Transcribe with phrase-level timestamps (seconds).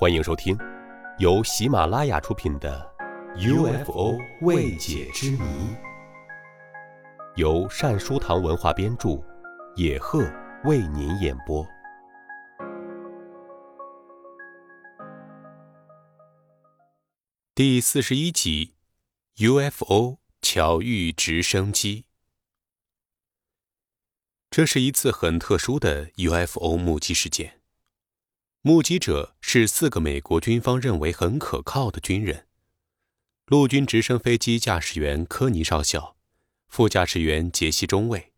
[0.00, 0.56] 欢迎收听，
[1.18, 2.90] 由喜马拉雅出品的
[3.84, 5.38] 《UFO 未解之谜》，
[7.36, 9.22] 由善书堂文化编著，
[9.76, 10.24] 野鹤
[10.64, 11.66] 为您演播。
[17.54, 18.76] 第四十一集
[19.36, 22.06] ：UFO 巧遇直升机。
[24.50, 27.59] 这是一次很特殊的 UFO 目击事件。
[28.62, 32.46] 目击者是四个美国军方认为很可靠的军人：
[33.46, 36.14] 陆军直升飞机驾驶员科尼少校、
[36.68, 38.34] 副驾驶员杰西中尉、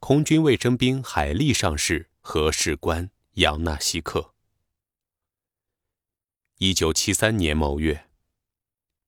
[0.00, 4.34] 空军卫生兵海利上士和士官杨纳西克。
[6.58, 8.10] 一九七三年某月，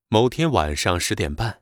[0.08, 1.60] 某天晚上十点半，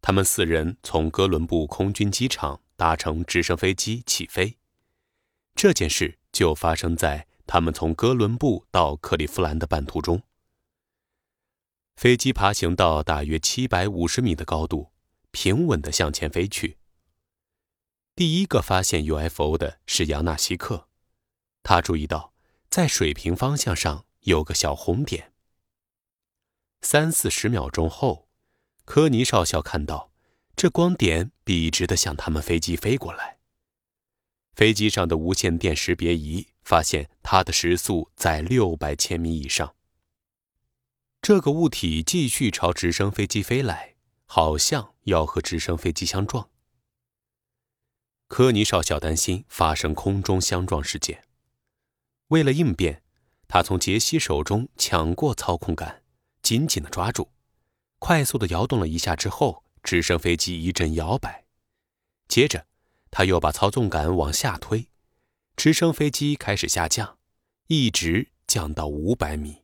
[0.00, 4.56] 他们四人从哥伦布空军机场搭乘直升飞机起飞。
[5.54, 7.26] 这件事就发生在。
[7.46, 10.22] 他们从哥伦布到克利夫兰的半途中，
[11.96, 14.92] 飞机爬行到大约七百五十米的高度，
[15.30, 16.78] 平稳地向前飞去。
[18.14, 20.88] 第一个发现 UFO 的是杨纳西克，
[21.62, 22.34] 他注意到
[22.68, 25.32] 在水平方向上有个小红点。
[26.82, 28.28] 三四十秒钟后，
[28.84, 30.12] 科尼少校看到
[30.54, 33.38] 这光点笔直地向他们飞机飞过来。
[34.54, 39.74] 飞机上的无线电识别仪发现它的时速在六百千米以上。
[41.20, 46.48] 这个物体继续朝直升飞机飞来，好像要和直升飞机相撞。
[48.26, 51.24] 科尼少校担心发生空中相撞事件，
[52.28, 53.02] 为了应变，
[53.46, 56.02] 他从杰西手中抢过操控杆，
[56.42, 57.30] 紧紧地抓住，
[57.98, 61.44] 快速地摇动了一下之后，直升飞机一阵摇摆，
[62.26, 62.66] 接着。
[63.14, 64.88] 他又把操纵杆往下推，
[65.56, 67.18] 直升飞机开始下降，
[67.68, 69.62] 一直降到五百米。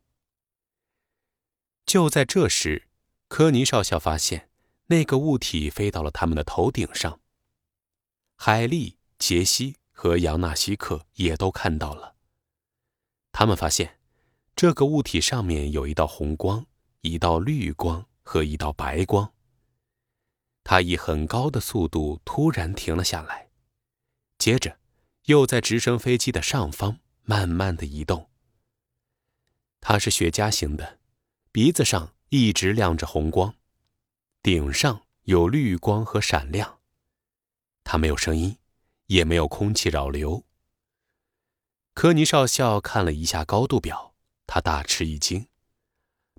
[1.86, 2.88] 就在这时，
[3.28, 4.50] 科尼少校发现
[4.86, 7.20] 那个物体飞到了他们的头顶上。
[8.36, 12.14] 海利、杰西和杨纳西克也都看到了。
[13.32, 13.98] 他们发现
[14.54, 16.66] 这个物体上面有一道红光、
[17.00, 19.32] 一道绿光和一道白光。
[20.62, 23.48] 它以很高的速度突然停了下来，
[24.36, 24.78] 接着
[25.28, 28.30] 又在直升飞机的上方慢慢的移动。
[29.80, 30.98] 它是雪茄型的，
[31.52, 33.54] 鼻子上一直亮着红光，
[34.42, 36.78] 顶上有绿光和闪亮。
[37.84, 38.56] 它没有声音，
[39.06, 40.44] 也没有空气扰流。
[41.92, 44.14] 科尼少校看了一下高度表，
[44.46, 45.46] 他大吃一惊，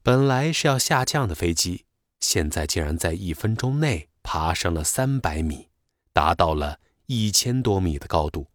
[0.01, 1.85] 本来是要下降的飞机，
[2.19, 4.09] 现在竟然在一分钟内。
[4.21, 5.69] 爬上了三百米，
[6.13, 8.47] 达到了一千多米的高度。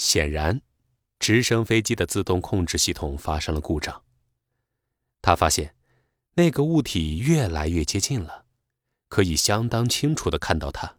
[0.00, 0.62] 显然，
[1.18, 4.02] 直升飞机的自动控制系统发生了故障。
[5.20, 5.74] 他发现，
[6.36, 8.46] 那个物体越来越接近了，
[9.10, 10.96] 可以相当清楚的看到它。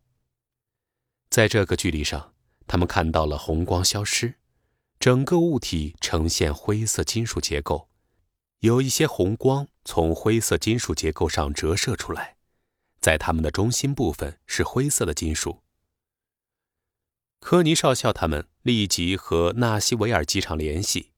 [1.32, 2.36] 在这个距离上，
[2.68, 4.36] 他们看到了红光消失，
[5.00, 7.90] 整个物体呈现灰色金属结构，
[8.60, 12.38] 有一些红光从灰色金属结构上折射出来。
[13.00, 15.61] 在它们的中心部分是灰色的金属。
[17.42, 21.12] 科尼少校他们立即和纳西维尔机场联系，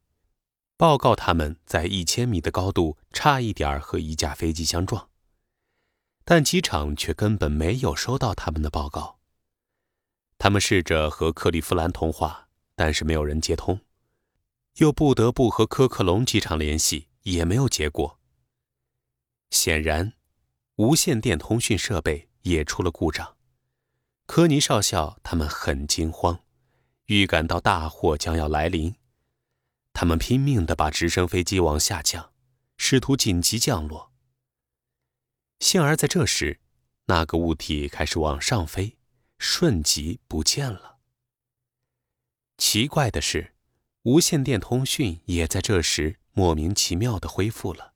[0.78, 5.10] 报告他们在一千米的高度差一点和一架飞机相撞，
[6.24, 9.20] 但机场却根本没有收到他们的报告。
[10.40, 13.82] 他们试着和克利夫兰通话，但是没有人接通，
[14.78, 18.18] 又不得不和科克隆机场联系，也没有结果。
[19.52, 20.14] 显然。
[20.78, 23.33] 无线电通讯设备也出了故障，
[24.26, 26.44] 科尼少校他们很惊慌，
[27.06, 28.96] 预感到大祸将要来临。
[29.92, 32.32] 他们拼命地把直升飞机往下降，
[32.78, 34.12] 试图紧急降落。
[35.60, 36.60] 幸而在这时，
[37.06, 38.98] 那个物体开始往上飞，
[39.38, 40.98] 瞬即不见了。
[42.58, 43.54] 奇怪的是，
[44.04, 47.94] 无线电通讯也在这时莫名其妙地恢复了。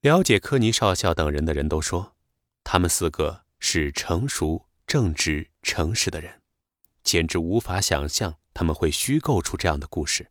[0.00, 2.14] 了解科尼少校等人的人都说，
[2.62, 6.42] 他们四个是成熟、正直、诚实的人，
[7.02, 10.30] 简直无法想象他们会虚构出这样的故事。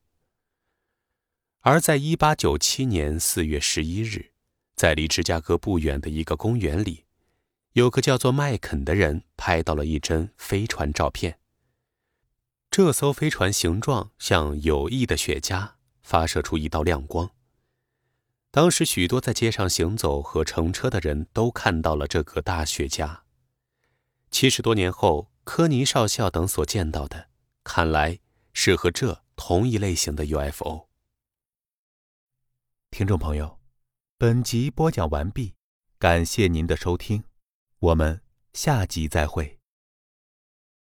[1.62, 4.31] 而在1897年4月11日，
[4.75, 7.06] 在离芝加哥不远的一个公园里，
[7.74, 11.39] 有个叫做麦肯的人拍到了一帧飞船照片。
[12.69, 17.31] 这艘飞船形状像有翼的雪茄，发射出一道亮光。
[18.57, 23.19] 当时，许多在街上行走和乘车的人都看到了这个大雪茄。
[24.31, 27.30] 七十多年后，科尼少校等所见到的，
[27.63, 28.18] 看来
[28.54, 30.88] 是和这同一类型的 UFO。
[32.89, 33.59] 听众朋友，
[34.18, 35.53] 本集播讲完毕，
[36.00, 37.25] 感谢您的收听，
[37.77, 38.21] 我们
[38.53, 39.56] 下集再会。